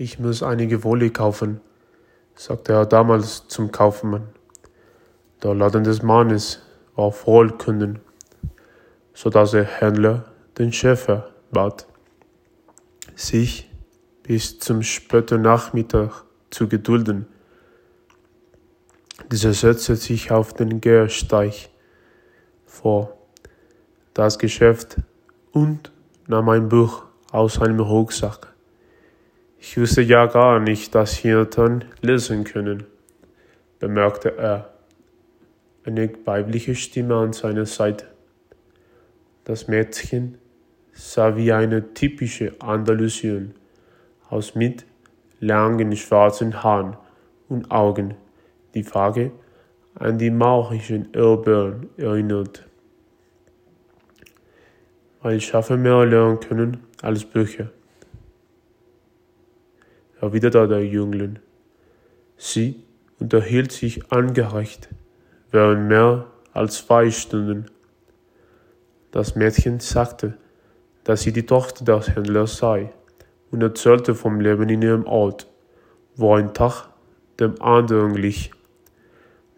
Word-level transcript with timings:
ich 0.00 0.20
muss 0.20 0.44
einige 0.44 0.84
Wolle 0.84 1.10
kaufen, 1.10 1.60
sagte 2.36 2.72
er 2.72 2.86
damals 2.86 3.48
zum 3.48 3.72
Kaufmann. 3.72 4.28
Der 5.42 5.54
Laden 5.54 5.82
des 5.82 6.02
Mannes 6.02 6.62
war 6.94 7.10
voll 7.10 7.50
Kunden, 7.50 7.98
so 9.12 9.28
dass 9.28 9.50
der 9.50 9.64
Händler 9.64 10.24
den 10.56 10.72
Schäfer 10.72 11.30
bat, 11.50 11.88
sich 13.16 13.68
bis 14.22 14.60
zum 14.60 14.84
späten 14.84 15.42
Nachmittag 15.42 16.24
zu 16.50 16.68
gedulden. 16.68 17.26
Dieser 19.32 19.52
setzte 19.52 19.96
sich 19.96 20.30
auf 20.30 20.54
den 20.54 20.80
Gärsteig 20.80 21.70
vor 22.66 23.18
das 24.14 24.38
Geschäft 24.38 24.98
und 25.50 25.90
nahm 26.28 26.48
ein 26.50 26.68
Buch 26.68 27.02
aus 27.32 27.54
seinem 27.54 27.80
Rucksack. 27.80 28.54
Ich 29.60 29.76
wusste 29.76 30.02
ja 30.02 30.26
gar 30.26 30.60
nicht, 30.60 30.94
dass 30.94 31.14
Hirten 31.14 31.84
lesen 32.00 32.44
können, 32.44 32.84
bemerkte 33.80 34.36
er, 34.38 34.72
eine 35.84 36.10
weibliche 36.24 36.76
Stimme 36.76 37.16
an 37.16 37.32
seiner 37.32 37.66
Seite. 37.66 38.06
Das 39.42 39.66
Mädchen 39.66 40.38
sah 40.92 41.34
wie 41.36 41.52
eine 41.52 41.92
typische 41.92 42.54
Andalusien 42.60 43.54
aus 44.30 44.54
mit 44.54 44.86
langen 45.40 45.96
schwarzen 45.96 46.62
Haaren 46.62 46.96
und 47.48 47.70
Augen, 47.70 48.14
die 48.74 48.84
vage 48.84 49.32
an 49.96 50.18
die 50.18 50.30
maurischen 50.30 51.08
Urban 51.16 51.88
erinnert. 51.96 52.64
Weil 55.20 55.40
Schafe 55.40 55.76
mehr 55.76 56.06
lernen 56.06 56.38
können 56.38 56.76
als 57.02 57.24
Bücher 57.24 57.70
erwiderte 60.20 60.68
der 60.68 60.84
Jüngling. 60.84 61.38
Sie 62.36 62.82
unterhielt 63.18 63.72
sich 63.72 64.12
angerecht 64.12 64.88
während 65.50 65.88
mehr 65.88 66.26
als 66.52 66.86
zwei 66.86 67.10
Stunden. 67.10 67.66
Das 69.10 69.34
Mädchen 69.34 69.80
sagte, 69.80 70.34
dass 71.04 71.22
sie 71.22 71.32
die 71.32 71.46
Tochter 71.46 71.84
des 71.84 72.14
Händlers 72.14 72.58
sei 72.58 72.92
und 73.50 73.62
erzählte 73.62 74.14
vom 74.14 74.40
Leben 74.40 74.68
in 74.68 74.82
ihrem 74.82 75.06
Ort, 75.06 75.46
wo 76.16 76.34
ein 76.34 76.52
Tag 76.52 76.88
dem 77.40 77.60
anderen 77.62 78.14
glich. 78.14 78.50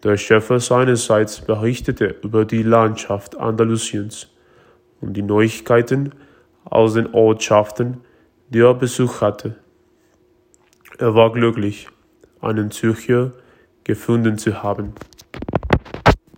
Der 0.03 0.17
Schäfer 0.17 0.59
seinerseits 0.59 1.41
berichtete 1.41 2.15
über 2.23 2.45
die 2.45 2.63
Landschaft 2.63 3.37
Andalusiens 3.37 4.29
und 5.01 5.13
die 5.13 5.21
Neuigkeiten 5.21 6.13
aus 6.63 6.93
den 6.93 7.13
Ortschaften, 7.13 7.97
die 8.49 8.59
er 8.59 8.73
Besuch 8.73 9.21
hatte. 9.21 9.55
Er 10.97 11.15
war 11.15 11.31
glücklich, 11.31 11.87
einen 12.41 12.69
Zürcher 12.69 13.31
gefunden 13.83 14.37
zu 14.37 14.61
haben. 14.61 14.93